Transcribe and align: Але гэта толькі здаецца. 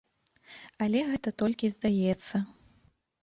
Але 0.85 0.99
гэта 1.09 1.29
толькі 1.43 1.71
здаецца. 1.75 2.35